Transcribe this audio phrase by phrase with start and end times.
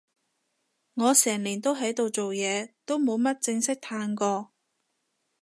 [0.95, 4.51] 我成年都喺度做嘢，都冇乜正式嘆過